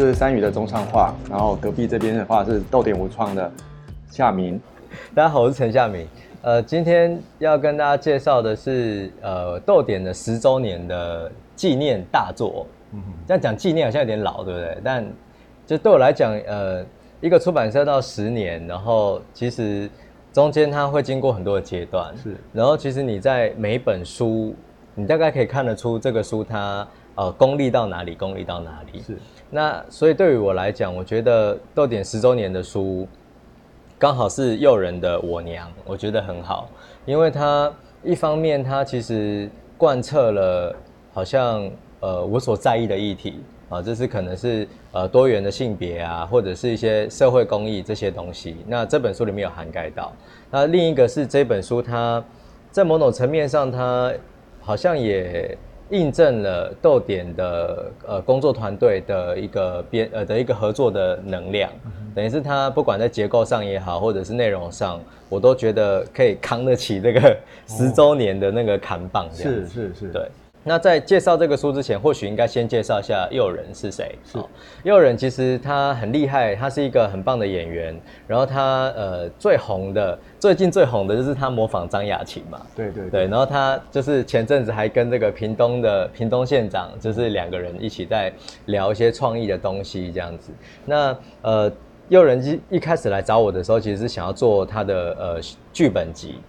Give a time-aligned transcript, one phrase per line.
[0.00, 3.50] 是三宇的中上画，然后隔壁这边的话是豆点无创的
[4.10, 4.60] 夏明。
[5.14, 6.06] 大家好，我是陈夏明。
[6.42, 12.66] 呃，今天要跟大家介绍的是呃豆点的十周年的纪念大作。
[12.92, 14.78] 嗯，这样讲纪念好像有点老，对不对？
[14.84, 15.04] 但
[15.66, 16.84] 就对我来讲，呃，
[17.22, 19.88] 一个出版社到十年，然后其实
[20.30, 22.14] 中间它会经过很多的阶段。
[22.22, 24.54] 是，然后其实你在每一本书，
[24.94, 29.02] 你大概可以看得出这个书它呃功力到哪里，功力到哪里。
[29.02, 29.18] 是，
[29.50, 33.06] 那所以对于我来讲，我觉得豆点十周年的书。
[33.98, 36.68] 刚好是诱人的我娘，我觉得很好，
[37.06, 37.72] 因为它
[38.04, 39.48] 一方面它其实
[39.78, 40.76] 贯彻了
[41.14, 41.66] 好像
[42.00, 50.12] 呃我所在意的议题啊，这是可能是呃多元的性别啊，或者是一些社会公益这些东西，那这本书里面有涵盖到。
[50.50, 52.22] 那另一个是这本书它
[52.70, 54.12] 在某种层面上，它
[54.60, 55.56] 好像也。
[55.90, 61.70] 印证了豆点的呃工作团队的一个编呃的一个合作的能量，
[62.14, 69.28] 等于是他不管在结构上也好，或者是内容上，我都觉得可以扛得起这个十周年的那个扛棒。
[69.32, 70.28] 是是是，对。
[70.68, 74.18] 那在介绍这个书之前，或许应该先介绍一下诱人是谁。
[74.24, 74.36] 是，
[74.82, 77.96] 诱人其实他很厉害，他是一个很棒的演员。
[78.26, 82.60] 然后他呃最红的，最近最红的就是他模仿张雅琴嘛。
[82.74, 83.28] 对对对。
[83.28, 88.32] 然后他就是前阵子还跟这个屏东的屏东县长，就是两个人一起在
[88.64, 90.50] 聊一些创意的东西这样子。
[90.84, 91.72] 那呃，
[92.08, 95.40] 诱人一一开始来找我的时候，其实是想要做他的呃
[95.72, 96.40] 剧本集。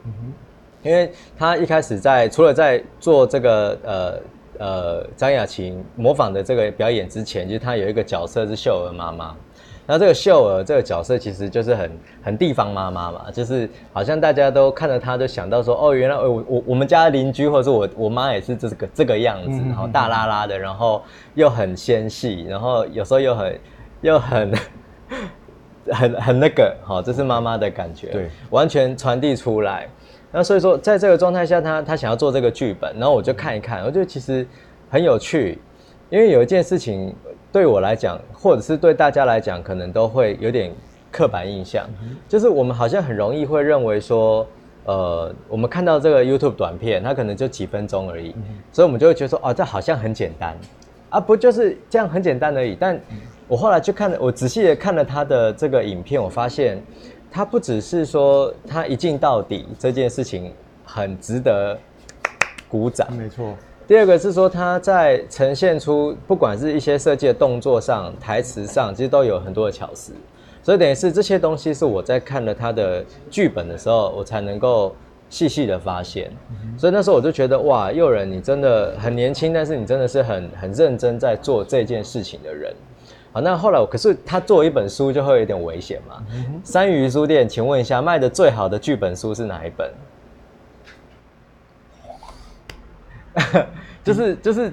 [0.84, 4.14] 因为他一开始在除了在做这个呃
[4.60, 9.36] 呃张雅琴模仿的这个表演之前，就是他有一个角色是秀儿妈妈。
[9.90, 21.02] 那这个秀儿这个角色其实就是很很地方妈妈嘛，就是好像大家都看着她，就想到说哦，原来我我我们家邻居或者是我我妈也是这个这个样子，然后大拉拉的，然后
[21.36, 23.60] 又很纤细，然后有时候又很
[24.02, 24.54] 又很
[25.90, 29.88] 很很那个，好，这是妈妈的感觉，对，完全传递出来。
[30.38, 34.46] 那所以说，在这个状态下，他他想要做这个剧本，然后我就看一看，我觉得其实
[34.88, 35.58] 很有趣，
[36.12, 37.12] 因为有一件事情
[37.52, 40.72] 对我来讲，或者是对大家来讲，可能都会有点
[41.12, 41.90] 刻板印象，
[42.30, 44.46] 就是我们好像很容易会认为说，
[44.86, 48.36] 呃，我们看到这个 YouTube 短片，它可能就几分钟而已，
[48.72, 50.56] 所以我们就会觉得说，哦，这好像很简单，
[51.10, 52.78] 啊，不就是这样很简单而已。
[52.80, 52.96] 但
[53.48, 56.80] 我后来去看了，我仔细的看了他的这个影片，我发现。
[57.38, 60.52] 他不只是说他一镜到底这件事情
[60.84, 61.78] 很值得
[62.68, 63.54] 鼓掌，没错。
[63.88, 70.14] 第二个是说他在呈现出不管是一些设计的动作上、台词上，其实都有很多的巧思。
[70.64, 74.96] 所以等于是这些东西是我在看了他的剧本的时候，我才能够
[75.30, 76.32] 细细的发现。
[76.76, 82.74] 所以那时候我就觉得哇，诱人你真的很年轻，但是你真的是很很认真在做这件事情的人。
[83.42, 86.24] 那后来，可是他做一本书就会有点危险嘛？
[86.64, 89.92] 三鱼书店，请问一下，卖的最好的剧本书是哪一本？
[94.04, 94.72] 就是就是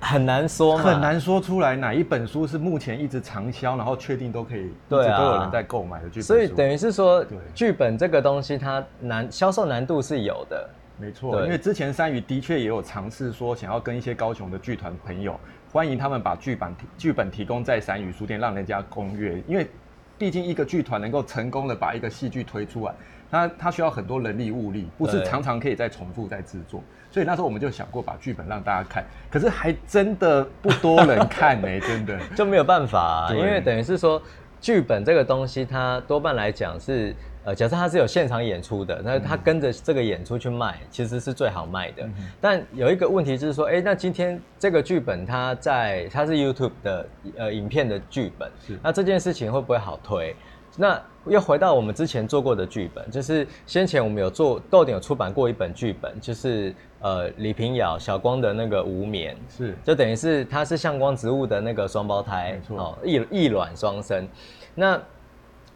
[0.00, 11.42] 很难说，很难说出来哪一本书是目前一直畅销，然后确定都可以，对啊，都有人在购买的剧本所以等于是说，剧本这个东西它难销售难度是有的，没错。
[11.44, 15.38] 因为之前三鱼的确也有尝试说，想要跟一些高雄的剧团朋友。
[15.70, 19.42] 欢迎他们把剧本剧本提供在三语书店，让人家攻略。
[19.46, 19.68] 因为
[20.16, 22.94] 毕竟一个剧团能够成功的把一个戏剧推出来，
[23.30, 26.82] 它它需要很多人力物力，不是常常可以再重复再制作。
[27.10, 34.20] 所以那时候我们就想过把剧本让大家看，可是还真的不多人看呢， 真的就没有办法，因为等于是说
[34.60, 37.14] 剧本这个东西，它多半来讲是。
[37.44, 42.06] 呃，假设它是有现场演出的，那它跟着这个演出去卖，其实是最好卖的。
[42.42, 47.08] 但有一个问题就是说，哎，那今天这个剧本它在它是 YouTube 的
[47.38, 48.50] 呃影片的剧本，
[48.82, 50.36] 那这件事情会不会好推？
[50.76, 64.26] 那又回到我们之前做过的剧本，就是先前我们有做豆点有出版过一本剧本，就是呃李平遥小光的那个无眠，是就等于是它是向光植物的那个双胞胎，没错，异异卵双生，
[64.74, 65.00] 那。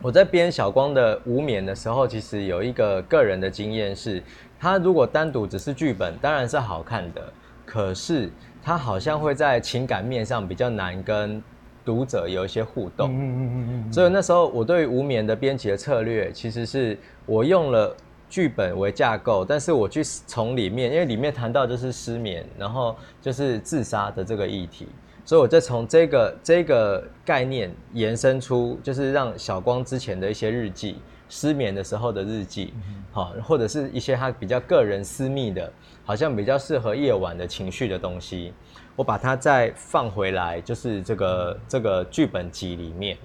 [0.01, 4.21] 我在编小光的无眠的时候，其实有一个个人的经验是，
[4.59, 7.33] 他如果单独只是剧本，当然是好看的，
[7.65, 8.29] 可是
[8.61, 11.41] 他好像会在情感面上比较难跟
[11.85, 13.11] 读者有一些互动。
[13.13, 13.93] 嗯嗯嗯嗯。
[13.93, 17.97] 所以那时候我对无眠的编辑的策略，其实是我用了
[18.33, 24.89] 剧本为架构，但是我去从里面，因为里面谈到就是失眠，然后就是自杀的这个议题。
[25.23, 30.97] 所以，我再从这个这个概念延伸出，就是让小光之前的一些日记
[31.29, 32.73] 失眠的时候的日记，
[33.13, 35.71] 好，或者是一些他比较个人私密的，
[36.03, 38.55] 好像比较适合夜晚的情绪的东西，
[38.97, 43.19] 我把它再放回来，就是这个这个剧本集里面，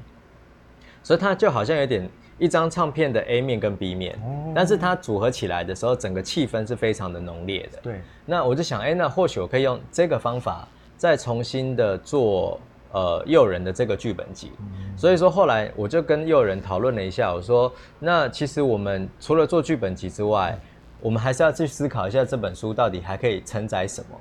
[1.02, 4.18] 所以它就好像有点一张唱片的 A 面跟 B 面，
[4.54, 7.80] 但是它组合起来的时候，整个气氛是非常的浓烈的。
[7.84, 10.68] 对，那我就想，哎，那或许我可以用这个方法
[10.98, 12.60] 再重新的做。
[12.94, 14.50] 呃，诱人的这个剧本集，
[14.96, 20.58] 所以说后来我就跟诱人讨论了一下，我说，那其实我们除了做剧本集之外，
[21.02, 24.18] 我们还是要去思考一下这本书到底还可以承载什么，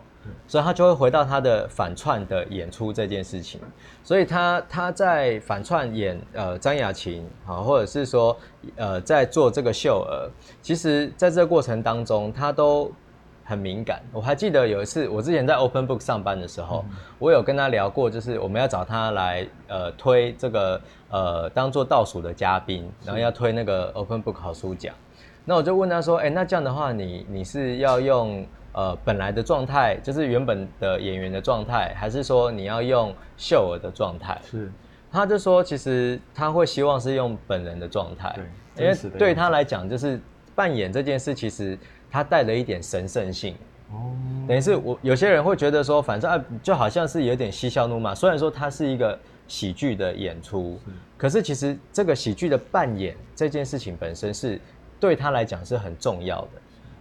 [0.46, 3.60] 所以他就会回到他的反串的演出这件事情，
[4.02, 8.36] 所以他他在反串演呃张雅琴啊，或者是说
[8.76, 10.30] 呃在做这个秀儿，
[10.62, 12.90] 其实在这个过程当中，他都。
[13.48, 16.84] 很敏感，我还记得有一次，我之前在 Open Book 上班的时候，
[17.16, 20.80] 我有跟他聊过，就是我们要找他来呃推这个
[21.10, 24.92] 呃当做倒数的嘉宾，然后要推那个 Open Book 好书奖。
[25.44, 28.44] 那我就问他说，哎，那这样的话，你你是要用
[28.76, 34.40] 呃本来的状态，就是原本的演员的状态，还是说你要用秀儿的状态？
[34.48, 34.70] 是，
[35.10, 38.32] 他就说，其实他会希望是用本人的状态，
[38.76, 40.20] 对，因为对他来讲，就是
[40.54, 41.76] 扮演这件事，其实。
[42.08, 43.54] 他带了一点神圣性，
[43.90, 44.14] 哦，
[44.48, 48.14] 等于是我有些人会觉得说，反正啊，就好像是有点嬉笑怒骂。
[48.14, 49.18] 虽然说它是一个
[49.48, 50.78] 喜剧的演出，
[51.18, 54.58] 可是其实这个喜剧的扮演这件事情本身是
[54.98, 56.50] 对他来讲是很重要的，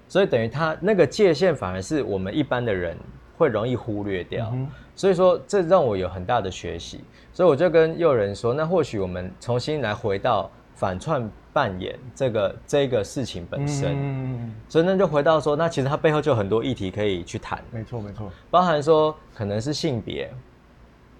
[0.07, 2.97] 所以等于他那个界限反而是我们一般的人
[3.37, 4.53] 会容易忽略掉。
[4.95, 7.01] 所以说这让我有很大的学习，
[7.33, 11.29] 所以我就跟诱人说，那或许我们重新来回到反串。
[11.55, 17.63] 扮演这个这个事情本身，所以那就回到说，那其实它背后就有很多议题可以去谈。
[17.71, 20.29] 没错，没错，包含说可能是性别，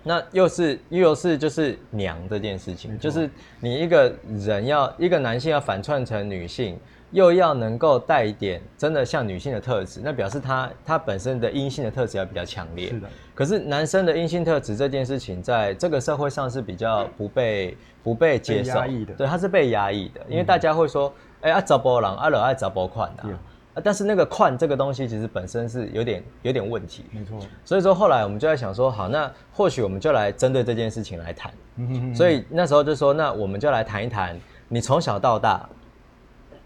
[0.03, 3.29] 那又是又是就是娘这件事情，就是
[3.61, 6.77] 你一个人要一个男性要反串成女性。
[7.12, 12.90] 又要能够带一点真的像女性的特质，那表示他他本身的阴性的特质要比较强烈。
[12.90, 13.07] 是的。
[13.34, 18.74] 可是男生的阴性特质这件事情，在这个社会上是比较不被不被接受。
[18.74, 19.13] 的。
[19.18, 23.24] 对，他是被压抑的，因为大家会说，哎，啊找波郎，阿老爱找波款的。
[23.24, 27.06] 啊，但是那个款这个东西其实本身是有点有点问题。
[27.12, 27.38] 没错。
[27.63, 31.54] 所以说后来我们就在想说，好，那或许我们就来针对这件事情来谈。
[31.78, 34.38] 嗯所以那时候就说，那我们就来谈一谈，
[34.68, 35.69] 你从小到大。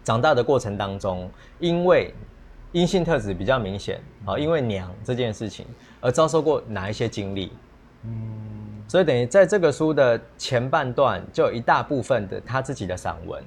[0.02, 2.12] 长大的过程当中，因为
[2.72, 5.66] 阴性特质比较明显啊，因为娘这件事情
[6.00, 7.52] 而遭受过哪一些经历？
[8.04, 13.42] 嗯，所以等于在这个书的前半段，就有一大部分的他自己的散文，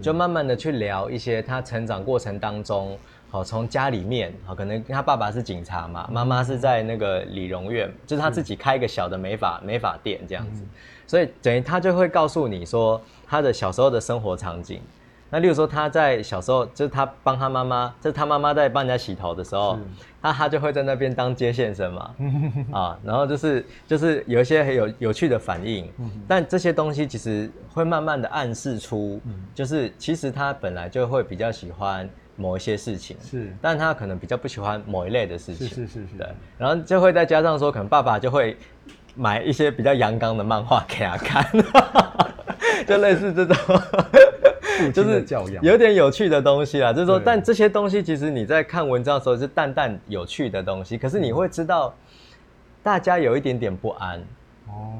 [0.00, 2.96] 就慢慢的去聊一些他成长过程当中，
[3.28, 10.62] 好从家里面，好可能他爸爸是警察嘛，妈妈是在那个理容院，就是他自己开一个小的美发美发店这样子，
[11.06, 14.80] 所以等于他就会告诉你说他的小时候的生活场景。
[15.30, 19.78] 那例如说，他在小时候，就是他帮他妈妈，就是他妈妈在帮人家洗头的时候，
[20.22, 22.14] 他他就会在那边当接线生嘛，
[22.72, 25.90] 啊，然后就是就是有一些很有有趣的反应，
[26.26, 29.20] 但这些东西其实会慢慢的暗示出，
[29.54, 36.26] 就是其实他本来就会比较喜欢某一些事情，是，但他可能比较不喜欢某一类的事情，是是是是，对，
[36.56, 38.56] 然后就会再加上说，可能爸爸就会
[39.14, 41.44] 买一些比较阳刚的漫画给他看，
[42.88, 43.56] 就类似这种。
[44.92, 45.24] 就是
[45.62, 51.94] 有点有趣的东西啦，就是说，但这些东西其实你在看文章的时候是淡淡有趣的东西，可是你会知道，
[52.82, 54.18] 大家有一点点不安。
[54.68, 54.94] 哦，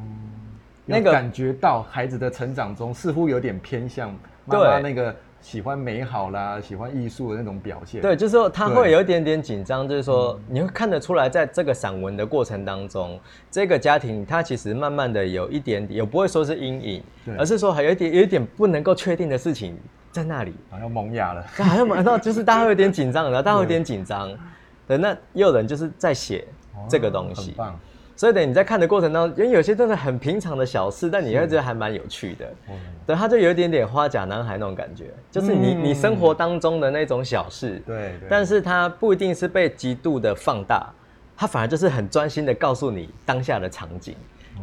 [0.85, 5.15] 那个感觉到孩子的成长中似乎有点偏向妈妈那个。
[5.41, 8.03] 喜欢美好啦，喜欢艺术的那种表现。
[8.03, 13.19] 对，就是说他会有一点点紧张，就是说你会看得出来，在这个散文的过程当中，
[13.51, 17.03] 这个家庭他其实慢慢的有一点，也不会说是阴影，
[17.39, 19.79] 而是说还有一点有一点不能够确定的事情
[20.11, 24.31] 在那里，好像萌芽了， 好像萌到就是大家会有点紧张，然后大家会有点紧张。
[24.87, 26.47] 对，那也有人就是在写
[26.89, 27.55] 这个东西。
[28.19, 32.53] 所以等你在看的过程当中，因为有些真的很平常的小事，但你会觉得还蛮有趣的。
[33.07, 37.81] 对，他就有一点点花甲男孩那种感觉，就是你你生活当中的那种小事。
[37.87, 38.15] 对。
[38.29, 40.93] 但是他不一定是被极度的放大，
[41.37, 44.17] 他反而就是很专心的告诉你当下的场景。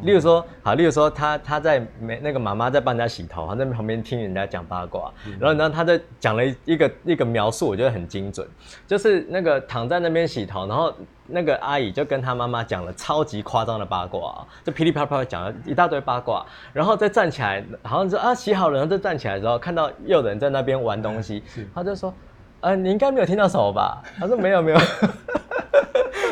[0.04, 8.48] 例如说，好，例如说，他他在没那个妈妈在帮人家洗头，他在旁边听人家讲八卦，然后然后他在讲了一个一个描述，我觉得很精准，
[8.86, 10.94] 就是那个躺在那边洗头，然后
[11.28, 22.14] 那个阿姨就跟他妈妈讲了超级夸张的八卦，就噼里啪啦讲了一大堆八卦，然后再站起来，好像说啊洗好了，然后再站起来之后，看到又有人在那边玩东西， 他就说，
[22.62, 24.02] 呃，你应该没有听到什么吧？
[24.20, 24.78] 他说没有没有。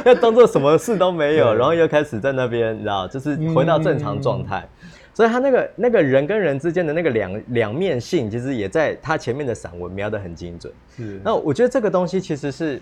[0.06, 4.68] 要当做什么事都没有，然后又开始在那边，你知道，就是回到正常状态。
[5.16, 10.74] 所以他那个那个人跟人之间的那个两两面性，其实也在他前面的散文描得很精准。
[10.98, 12.82] 是，那我觉得这个东西其实是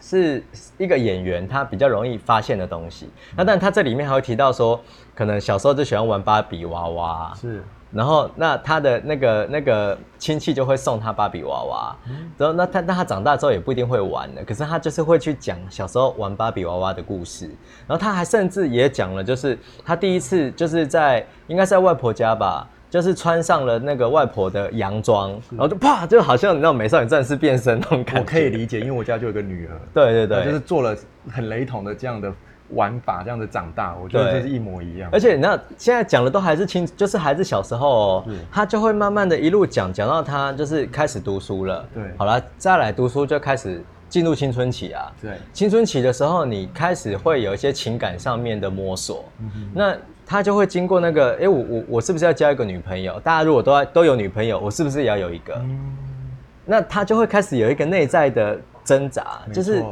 [0.00, 0.44] 是
[0.78, 3.10] 一个演员他比较容易发现的东西。
[3.36, 4.80] 那但他这里面还会提到说，
[5.16, 7.60] 可能小时候就喜欢玩芭比娃娃，是，
[7.92, 11.96] 然后那他的那个那个亲戚就会送他芭比娃娃，
[12.38, 17.46] 然后那他那他长大之后也不一定会玩的，可是他就是会去讲小时候玩芭比娃娃的故事。
[17.86, 22.68] 然后他还甚至也讲了，就是他第一次就是在应该是在外婆家吧。
[22.92, 28.20] 就是穿上了那个外婆的洋装，然后就啪，就好像你知道美少女战士变身那种感觉。
[28.20, 30.94] 我可以理解，因为我家就有个女儿，对对对，就是做了
[31.30, 32.30] 很雷同的这样的
[32.70, 35.10] 玩法，这样子长大，我觉得这是一模一样。
[35.12, 41.84] 而且你知道，现在讲的都还是青，就是孩子小时候哦，他就会慢慢的一路讲，讲到他就是开始读书了。
[41.92, 45.12] 对，好了，再来读书就开始进入青春期啊。
[45.20, 49.24] 对，青春期的时候，你开始会有一些情感上面的摸索。
[49.40, 53.20] 嗯那他就会经过那个，哎，我我我是不是要交一个女朋友？
[53.20, 55.60] 大家如果都都有女朋友，我是不是也要有一个？
[56.64, 59.84] 那他就会开始有一个内在的挣扎，就是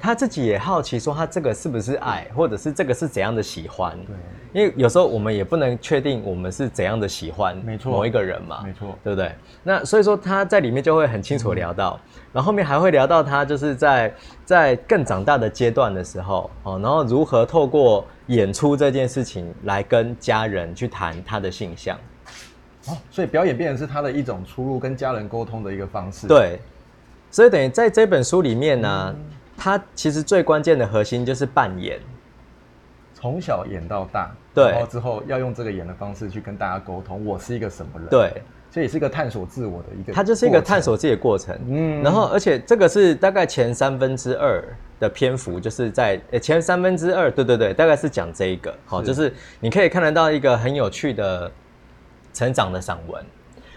[0.00, 3.96] 他自己也好奇，说他这个是不是爱，或者是这个是怎样的喜欢？
[4.06, 4.16] 对，
[4.52, 9.32] 因为有时候我们也不能确定我们是怎样的喜欢，没错，某一个人嘛，没错，对不对？
[9.62, 11.98] 那所以说他在里面就会很清楚聊到。
[12.32, 21.94] 然后后面还会聊到他就是在在更长大的阶段的时候哦，然后如何透过演出这件事情来跟家人去谈他的性向，
[22.86, 26.26] 哦，所以表演变成是他的一种出路，跟家人沟通的一个方式。
[26.26, 26.58] 对，
[27.30, 29.14] 所以等于在这本书里面呢，
[29.62, 32.00] 他其实最关键的核心就是扮演，
[33.14, 38.08] 从小演到大，对，然后之后要用这个演的方式去跟大家沟通，我是一个什么人？
[38.08, 38.42] 对。
[38.72, 41.54] 这也是一个探索自我的一个，它就是一个探索自己的过程。
[41.68, 44.64] 嗯，然后而且这个是大概前三分之二
[44.98, 48.74] 的篇幅，就是在前三分之二，对对对，大概是讲这一个。
[48.86, 51.52] 好，就是你可以看得到一个很有趣的
[52.32, 53.22] 成长的散文，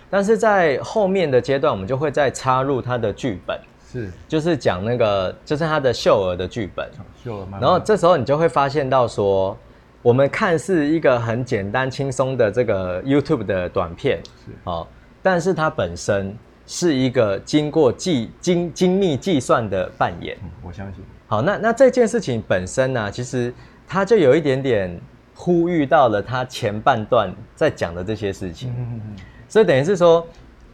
[0.09, 3.59] 但是在后面的阶段，我们就会再插入他的剧本，
[3.95, 6.89] 是，就是讲那个就是他的秀儿的剧本，
[7.23, 9.57] 秀儿，然后这时候你就会发现到说。
[10.01, 14.85] 我们看似一个很简单轻松的这个 YouTube 的短片，是哦，
[15.23, 16.31] 但是它本身
[16.67, 20.37] 是一个经过计精精密计算的扮演。
[20.61, 21.03] 我相信。
[21.25, 23.51] 好，那那这件事情本身呢，其实
[23.87, 24.95] 它就有一点点
[25.33, 28.69] 呼吁到了他前半段在讲的这些事情。
[28.77, 29.15] 嗯嗯嗯。
[29.49, 30.23] 所以等于是说，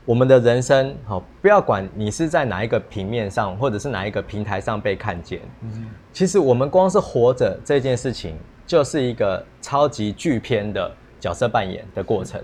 [0.05, 5.39] 我们的人生，好，不要管你是在哪一个平面上，或者是哪一个平台上被看见。
[5.61, 5.87] 嗯。
[6.11, 8.35] 其实我们光是活着这件事情。
[8.67, 10.89] 就是一个超级巨片的
[11.19, 12.39] 角色扮演的过程，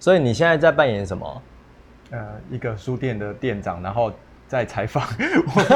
[0.00, 1.42] 所以你现在在扮演什么？
[2.10, 2.18] 呃，
[2.50, 4.10] 一个书店的店长，然后
[4.48, 5.04] 在采访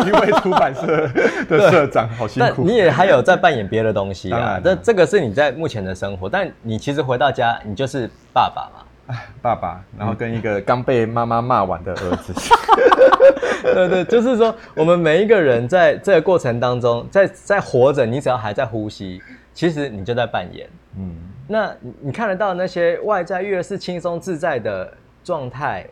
[0.05, 1.09] 一位出版社
[1.49, 2.65] 的社长，好辛苦。
[2.65, 4.59] 你也还有在扮演别的东西啊？
[4.59, 8.84] 这这个是你在目前的生活，但你其实回到家，你就是爸爸嘛？
[9.07, 12.33] 哎，爸爸，然后跟一个刚被妈妈骂完的儿子。
[13.63, 19.21] 对对，就是说，我们每一个人在这个过程当中，在在活着，你只要还在呼吸。
[19.53, 20.69] 其实你就在扮演，
[20.99, 21.15] 嗯，
[21.47, 24.93] 那你看得到那些外在越是轻松自在的
[25.23, 25.87] 状态，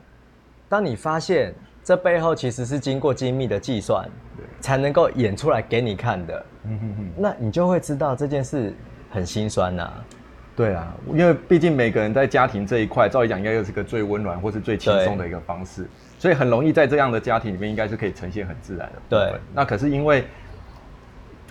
[0.69, 1.55] 当你发现
[1.85, 4.05] 这背后其实是经过精密的计算，
[4.61, 8.75] 才能够演出来给你看的，嗯哼哼，那你就会知道这件事
[9.11, 9.93] 很心酸呐。
[10.57, 15.87] 对啊，因为毕竟每个人在家庭这一块，照理讲应该又是个最温暖或是最轻松的一个方式，
[16.19, 19.03] 所以很容易在这样的家庭里面，应该是可以呈现很自然的。
[19.09, 20.25] 对，那可是因为。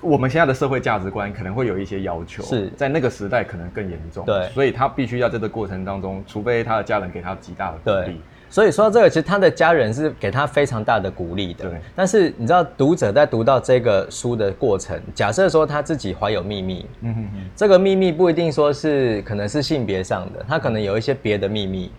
[0.04, 8.20] 我们现在的社会价值观可能会有一些要求，是在那个时代可能更严重，对，所以他必须要在这个过程当中，除非他的家人给他极大的鼓励。
[8.52, 11.70] 所以说到这个，其实他的家人是给他非常大的鼓励的。
[11.70, 21.90] 对，但是你知道，读者在读到这个书的过程，假设说他自己怀有秘密，嗯哼哼，这个秘密不一定说是可能是性别上的，他可能有一些别的秘密。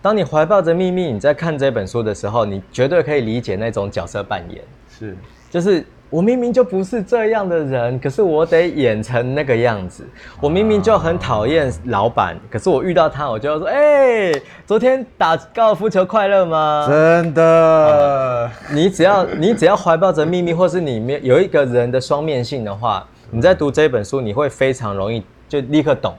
[0.00, 4.62] 当你怀抱着秘密，你在看这本书的时候，你绝对可以理解那种角色扮演，
[4.98, 5.16] 是，
[5.50, 5.84] 就是。
[6.10, 10.02] 我明明就不是这样的人，可是我得演成那个样子。
[10.40, 14.32] 我明明就很讨厌老板，可是我遇到他，我就要说：“哎，
[14.64, 26.14] 昨天打高尔夫球快乐吗？”真的，你只要 你只要怀抱着秘密，或是里面有一个人的双面性的话，你在读这本书，你会非常容易就立刻懂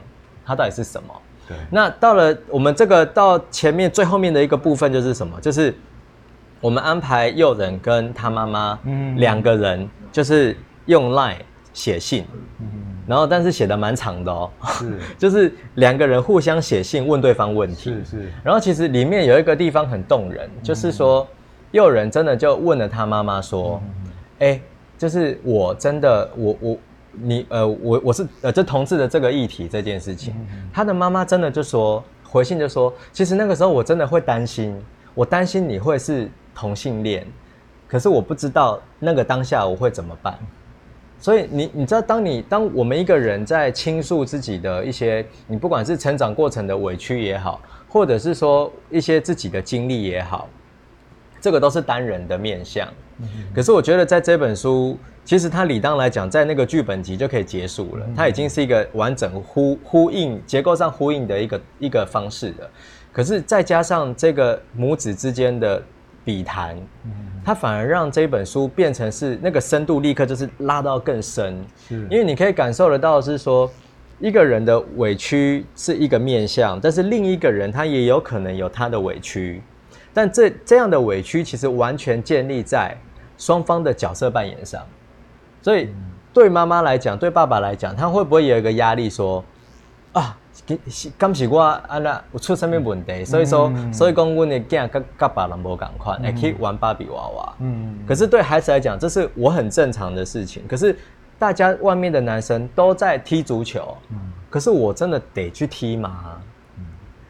[0.45, 1.11] 他到底是什么。
[1.47, 5.35] 对，那到了我们这个到前面最后面的一个部分就是什么？
[5.41, 5.73] 就是。
[6.61, 8.79] 我们安排诱人跟他妈妈
[9.17, 11.37] 两个人，就是用 Line
[11.73, 12.25] 写信，
[13.07, 18.31] 然后但是写的蛮长的哦，是， 就是两个人互相写信问对方问题，是是。
[18.43, 21.25] 然后其实里面有一个地方很动人，就是说
[21.71, 23.81] 诱人真的就问了他妈妈说
[24.39, 24.59] ：“哎，
[24.97, 26.77] 就是我真的我我
[27.13, 30.33] 你呃，我我是呃，这同志的这个议题这件事情，
[30.73, 34.75] 他的妈妈真的就说回信就说，其实那个时候我真的会担心，
[35.13, 37.25] 我担心你会是同性恋，
[37.87, 40.37] 可是我不知道那个当下我会怎么办。
[41.17, 50.49] 所以你你知道，当你当我们一个人在倾诉自己的一些，你不管是成长过程的委屈也好，或者是说一些自己的经历也好，
[51.39, 52.85] 这个都是单人的面相。
[53.55, 62.69] 可是我觉得在这本书，其实它理当来讲，在那个剧本集就可以结束了，它已经是一个完整呼呼应结构上呼应的一个一个方式了。
[63.11, 65.83] 可是再加上这个母子之间的
[66.29, 66.77] 笔谈。
[67.43, 71.57] 它反而让这本书变成是那个深度立刻就是拉到更深，
[71.87, 73.67] 是，因为你可以感受得到是说
[74.19, 79.63] 一个人的委屈是一个面相，但是另一个人他也有可能有他的委屈，
[80.13, 82.95] 但这这样的委屈其实完全建立在
[83.37, 84.85] 双方的角色扮演上，
[85.63, 85.89] 所以
[86.31, 89.43] 对妈妈来讲，对爸爸来讲，他会不会有一个压力说
[90.13, 90.37] 啊？
[91.17, 97.55] 刚是我安那有出什么问题，所以说，所以讲我的囝跟跟别人无共款，也可以玩芭比娃娃。
[97.59, 100.61] 嗯，可是对孩子来讲，这是我很正常的事情。
[100.67, 100.95] 可是
[101.39, 104.17] 大家外面的男生都在踢足球，嗯，
[104.49, 106.39] 可是我真的得去踢吗？
[106.77, 106.85] 嗯，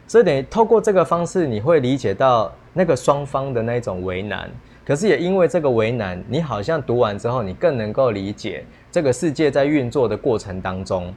[0.08, 4.50] 所以等于透过这个方式，你会理解到那个双方的那种为难。
[4.84, 11.14] 可是也因为这个为难，你好像读完之后，你更能够理解这个世界在运作的过程当中。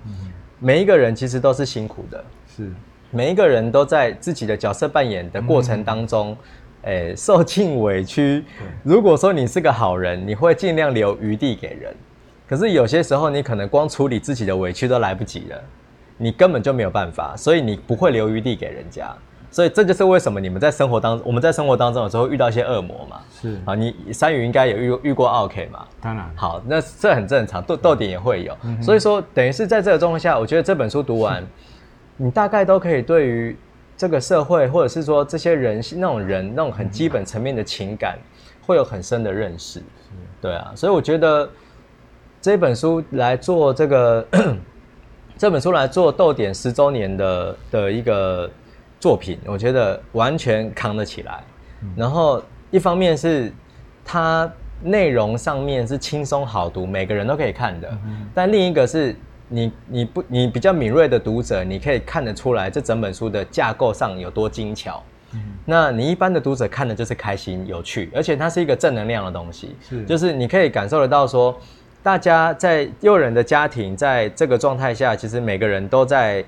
[0.64, 2.24] 每一个人其实都是辛苦的，
[2.56, 2.70] 是
[3.10, 6.36] 每一个人都在自己的角色扮演的过程当中，
[6.82, 8.44] 诶，受尽委屈。
[8.84, 11.92] 如果说你是个好人，你会尽量留余地给人。
[12.48, 15.60] 可是有些时候，你可能光处理自己的委屈都来不及了，
[16.16, 19.12] 你根本就没有办法，所以你不会留余地给人家。
[19.52, 23.20] 所以这就是为什么你们在生活当中，我们在生活当中有时候遇到一些恶魔嘛。
[23.38, 25.86] 是啊，你山雨应该也遇遇过 OK 嘛？
[26.00, 26.28] 当然。
[26.34, 28.56] 好，那这很正常，豆豆点也会有。
[28.82, 31.46] 所以说，等于是在这个状况下，我觉得这本书读完，
[32.16, 33.54] 你大概都可以对于
[33.94, 38.18] 这个社会，或者是说这些人那种人那种很基本层面的情感，
[38.66, 39.82] 会有很深的认识。
[40.40, 41.46] 对啊，所以我觉得
[42.40, 44.26] 这本书来做这个，
[45.36, 48.50] 这本书来做豆点十周年的的一个。
[49.02, 51.42] 作品我觉得完全扛得起来，
[51.96, 53.52] 然后一方面是
[54.04, 54.48] 它
[54.80, 57.98] 内容上面是轻松好读，每个人都可以看的，
[58.32, 59.16] 但另一个是
[59.48, 65.02] 你你不你比较敏锐的读者，你可以看得出来这整本书的架构上有多精巧。
[65.64, 70.04] 那你一般的读者看的就是开心有趣，而且它是一个正能量的东西，是。
[70.04, 71.58] 就是你可以感受得到说，
[72.04, 76.44] 大家在诱人的家庭在这个状态下，其实每个人都在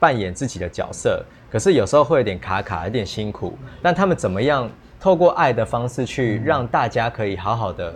[0.00, 1.24] 扮演自己的角色。
[1.54, 3.56] 可是有时候会有点卡卡，有点辛苦。
[3.80, 7.94] 但他们怎么样透过爱的方式去让大家可以好好的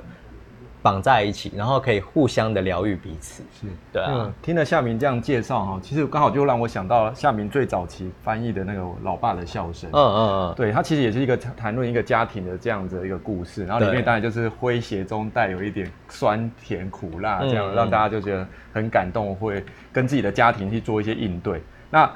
[0.81, 3.43] 绑在一起，然后可以互相的疗愈彼此？
[3.61, 4.33] 是对啊。
[4.41, 9.91] 听了夏明这样介绍哈，其实刚好就让我想到夏明最早期翻译的那个《老爸的笑声》。
[9.93, 10.55] 嗯嗯嗯。
[10.55, 21.61] 对他其实也是一个谈论一个家庭的这样子的一个故事，然后里面当然就是诙谐中带有一点酸甜苦辣，这样让大家就觉得很感动，会跟自己的家庭去做一些应对。
[21.91, 22.09] 那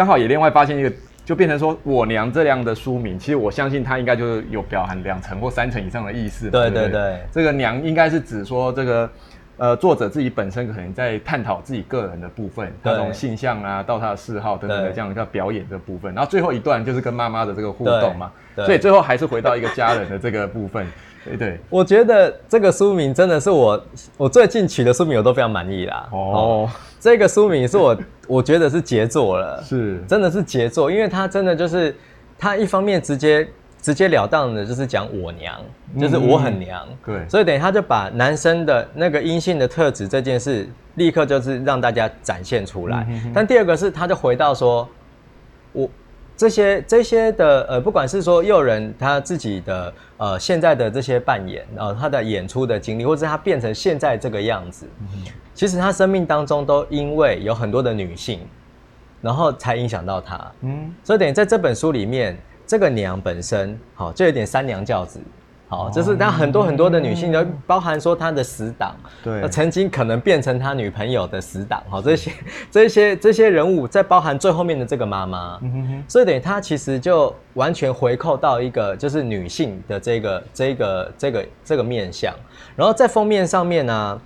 [0.00, 0.90] 刚好也另外发现一个，
[1.26, 6.48] 就变成说我娘这样的书名，其实我相信它应该就是有表含两层或三层以上的意思。
[6.48, 9.10] 对对对，这个娘应该是指说这个
[9.58, 20.86] 呃作者自己本身可能在探讨自己个人的部分，他从性向啊到他的嗜好等等的这样一个表演的部分，然后最后一段就是跟妈妈的这个互动嘛，所以最后还是回到一个家人的这个部分。
[21.24, 23.84] 对对，我觉得这个书名真的是我
[24.16, 26.08] 我最近取的书名我都非常满意啦。
[26.12, 26.70] 哦。
[26.98, 31.94] 这个书名是我 我觉得是杰作了，是真的是杰作，因为他真的就是
[32.38, 33.46] 他一方面直接
[33.80, 35.58] 直截了当的，就是讲我娘，
[35.98, 43.06] 就是我很娘，对，所以等于他就把男生的那个阴性的特质这件事，立刻就是让大家展现出来。
[43.34, 44.88] 但第二个是，他就回到说，
[45.72, 45.90] 我。
[46.40, 54.88] 这些这些的呃，不管是说诱人他自己的呃现在的这些扮演呃，他的演出的经历，或者他变成现在这个样子，
[55.52, 58.40] 其实他生命当中都因为有很多的女性，
[59.20, 60.52] 然后才影响到他。
[60.62, 62.34] 嗯，所以等于在这本书里面，
[62.66, 65.20] 这个娘本身好就有点三娘教子。
[65.70, 72.32] 好，就是他很多很多的女性，都包含说他的死党，对，曾经可能变成他女朋友的死党，好，这些
[72.72, 75.60] 这些这些人物，在包含最后面的这个妈妈，
[76.08, 82.34] 所以等于他其实就完全回扣到一个就是女性的这个这个这个这个面相，
[82.74, 84.20] 然后在封面上面呢，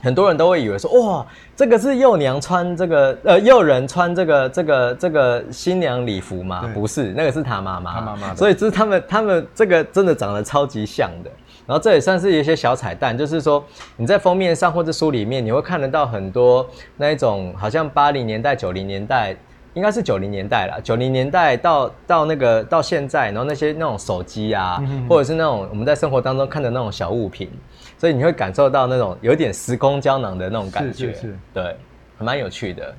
[0.00, 6.70] 很多人都会以为说，哇，这个是幼娘穿这个，呃，幼人穿这个这个这个新娘礼服吗？
[6.72, 11.30] 不是，那个是他妈妈，他妈妈所以这是他们他们这个真的长得超级像的。
[11.66, 13.62] 然后这也算是一些小彩蛋，就是说
[13.96, 19.36] 你在封面上或者书里面，你会看得到很多那一种好像八零年代、九零年代，
[19.78, 27.48] 应该是九零年代了，九零年代到到那个到现在，然后那些那种手机啊，或者是那种我们在生活当中看的那种小物品，
[27.96, 31.14] 所以你会感受到那种有点时空胶囊的那种感觉，
[31.54, 31.76] 对，
[32.18, 32.92] 蛮有趣的。